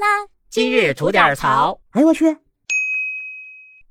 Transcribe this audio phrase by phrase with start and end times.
[0.00, 0.06] 啦！
[0.48, 1.78] 今日吐点槽。
[1.90, 2.38] 哎呦我去！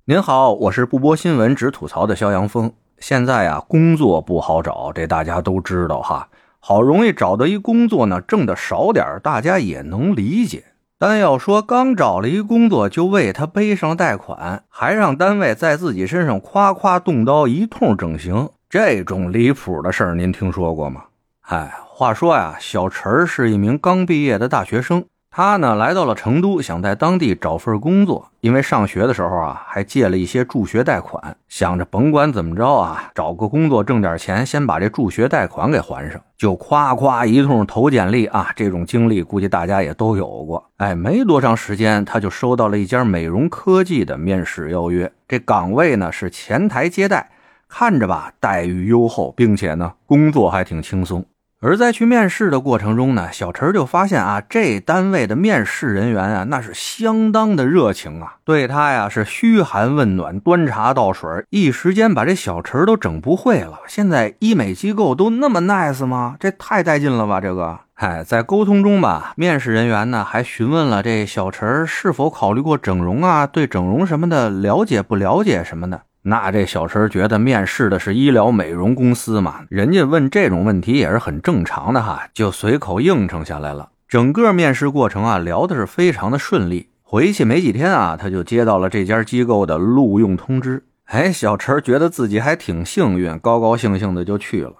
[0.06, 2.74] 您好，我是不播新闻只吐槽的肖阳峰。
[2.98, 6.28] 现在啊，工作不好找，这大家都知道哈。
[6.60, 10.66] 好容易找到一工作呢，挣的少点大家也能理解。
[10.98, 21.06] 但要说刚找了一工作就为他背上贷款，还让单位在自己身上夸夸动刀一通整形，这种离谱的事儿，您听说过吗？
[21.42, 25.06] 哎，话说呀，小陈是一名刚毕业的大学生。
[25.32, 28.30] 他呢来到了成都，想在当地找份工作。
[28.42, 36.20] 因为上学的时候啊，还借了一些助学贷款，想着甭管怎么着啊，找个工作挣点钱，先把这助学贷款给还上。
[36.38, 40.70] 就夸夸一通投简历啊，这种经历估计大家也都有过。
[40.78, 45.12] 哎，没多长时间，他就收到了一家美容科技的面试邀约。
[45.28, 47.30] 这岗位呢是前台接待，
[47.68, 51.24] 看着吧待遇优厚，并且呢工作还挺轻松。
[51.62, 63.80] 而在去面试的过程中呢，小陈就发现啊，这单位的面试人员啊，那是相当的热情啊，对他呀是嘘寒问暖、端茶倒水，一时间把这小陈都整不会了。
[63.88, 66.38] 现在医美机构都那么 nice 吗？
[66.40, 67.42] 这太带劲了吧！
[67.42, 76.04] 这个，哎，在沟通中吧，面试人员呢还询问了这小陈是否考虑过整容啊，对整容什么的了解不了解什么的。
[76.24, 83.90] 那这小陈觉得面试的是医疗美容公司嘛，人家问这种问题也是很正常的哈，就随口应承下来了。
[84.08, 86.90] 整个面试过程啊，聊的是非常的顺利。
[87.02, 90.84] 回去没几天啊，他就接到了这家机构的录用通知。
[91.06, 94.74] 哎，小陈觉得自己还挺幸运，高高兴兴的就去了。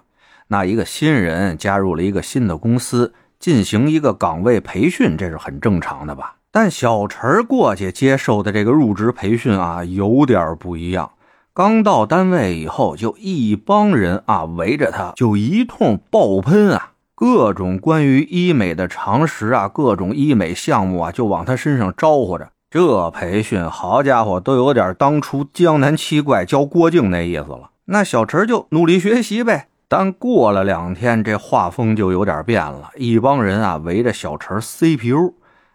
[0.48, 6.36] 那一个新人加入了一个新的公司，进行一个岗位培训，这是很正常的吧？
[6.52, 11.10] 但小陈过去接受的这个入职培训啊，有点不一样。
[11.60, 22.48] 刚到单位以后，就一帮人啊围着他，就一通爆喷啊，各种关于医美的常识啊，各种医美项目啊，就往他身上招呼着。
[22.70, 27.72] 这培训，好家伙，都有点当初江南七怪教郭靖那意思了。
[27.84, 29.68] 那小陈就努力学习呗。
[29.86, 35.34] 但过了两天，这画风就有点变了，一帮人啊围着小陈 CPU，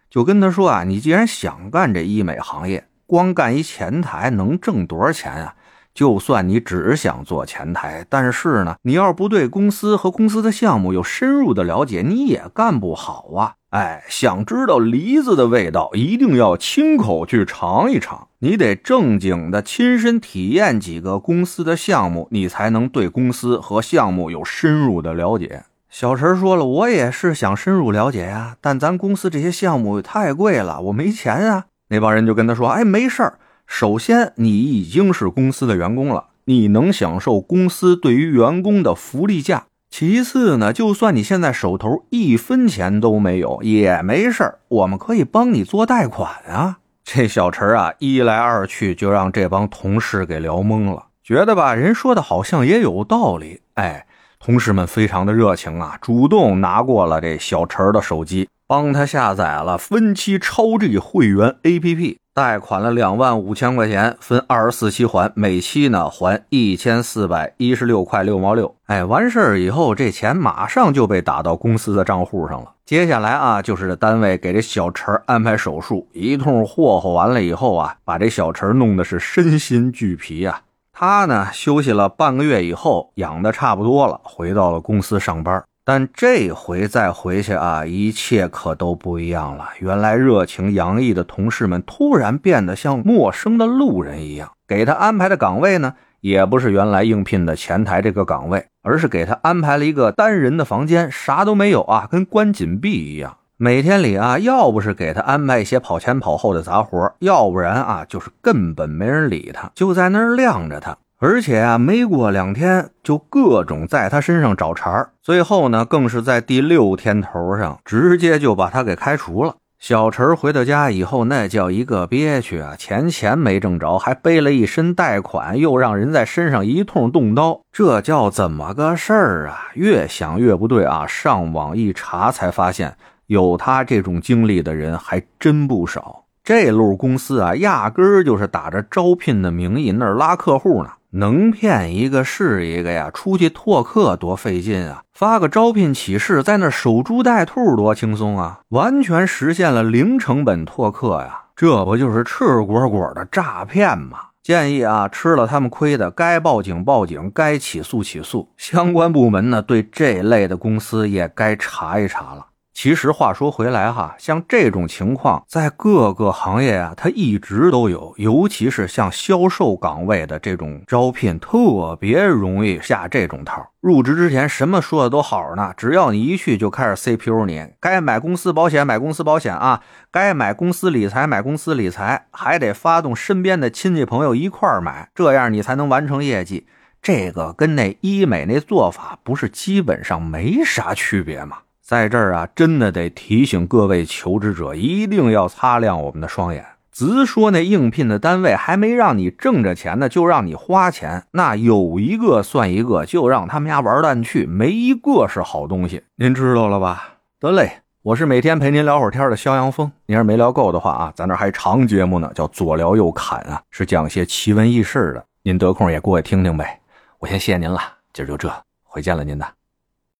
[0.09, 5.53] 就跟他说啊：“你既然想干这医美行业，光干一前台能挣多少钱啊？”
[5.95, 13.53] 就算你只想做前台，但是呢，你要不对公司和公司的项目有深入的了解，你也干不好啊！
[13.69, 18.27] 哎，想知道梨子的味道，一定要亲口去尝一尝。
[18.39, 25.63] 你得正经的亲身体验几个公司的项目，你才能对公司和项目有深入的了解。
[25.89, 31.65] 小陈说了，我也是想深入了解呀，但咱公司这些项目太贵了，我没钱啊。
[31.87, 39.65] 那帮人就跟他说：“哎，没事儿。”首先，你已经是公司的员工了，你能享受公司对于员工的福利价。
[39.89, 46.79] 其次呢，就算你现在手头一分钱都没有也没事儿，我们可以帮你做贷款啊。
[47.03, 53.61] 这小陈啊，一来二去就让这帮同事给聊懵了，觉得吧，人说的好像也有道理。
[53.75, 54.05] 哎，
[54.39, 62.17] 同事们非常的热情啊，主动拿过了这小陈的手机，帮他下载了分期超 G 会员 APP。
[62.33, 68.75] 贷款了两万五千块钱，分二十四期还，每期呢还一千四百一十六块六毛六。
[68.87, 72.73] 哎，完事儿以后，这钱马上就被打到公司的账户上了。
[72.85, 80.63] 接下来啊，就是这单位给这小陈安排手术，一通霍霍完了以后啊，把这小陈弄得是身心俱疲啊。
[80.91, 85.63] 他呢休息了半个月以后，养的差不多了，回到了公司上班。
[85.87, 89.69] 但这回再回去啊，一切可都不一样了。
[89.77, 94.51] 原来热情洋溢的同事们突然变得像陌生的路人一样。
[94.67, 103.37] 给他安排的岗位呢，也不是原来应聘的前台这个岗位，而是给他安排了一个单人的房间，啥都没有啊，跟关紧闭一样。
[103.57, 110.97] 每天里啊，要不是给他安排一些跑前跑后的杂活，要不然啊，就是根本没人理他，就在那儿晾着他。
[111.17, 119.55] 而且啊，没过两天就各种在他身上找茬儿，最后呢，更是在第六天头上直接就把他给开除了。
[119.79, 122.75] 小陈回到家以后，那叫一个憋屈啊！
[122.77, 129.67] 钱钱没挣着，还背了一身贷款，又让人在身上一通动刀，这叫怎么个事儿啊？
[129.75, 131.05] 越想越不对啊！
[131.07, 132.95] 上网一查，才发现
[133.27, 136.23] 有他这种经历的人还真不少。
[136.43, 140.89] 这路公司啊，压根儿就是打着招聘的名义那儿拉客户呢。
[141.17, 143.09] 能骗一个是一个呀！
[143.13, 145.03] 出去拓客多费劲啊！
[145.13, 148.59] 发个招聘启事，在那守株待兔多轻松啊！
[148.69, 151.43] 完全实现了零成本拓客呀！
[151.55, 154.19] 这不就是赤果果的诈骗吗？
[154.43, 158.49] 建议啊，吃了他们亏的，该报警报警，该起诉起诉。
[158.57, 162.47] 相关部门呢，对这类的公司也该查一查了。
[162.75, 173.65] 其实话说回来哈，像这种情况在各个行业啊，它一直都有，尤其是像销售岗位的这种招聘，特别容易下这种套。
[173.79, 179.81] 入职之前什么说的都好呢，只要你一去就开始 CPU 你，该买公司保险买公司保险啊，
[180.11, 186.67] 该买公司理财买公司理财，还得发动身边的亲戚朋友一块儿买，这样你才能完成业绩。
[187.01, 191.59] 这个跟那医美那做法不是基本上没啥区别吗？
[191.85, 196.65] 在这儿啊，真的得提醒各位求职者，一定要擦亮我们的双眼。
[196.91, 206.01] 直说那应聘的单位还没让你挣着钱呢，就让你花钱，那有一个算一个，就让他们家玩蛋去，没一个是好东西。
[206.15, 207.17] 您知道了吧？
[207.39, 209.91] 得嘞，我是每天陪您聊会儿天的肖阳峰。
[210.07, 215.23] 您要是没聊够的话啊，咱这还长节目呢，叫左聊右侃啊，是讲些奇闻异事的。
[215.43, 216.79] 您得空也过来听听呗。
[217.19, 217.79] 我先谢谢您了，
[218.11, 218.51] 今儿就这，
[218.81, 219.45] 回见了您的。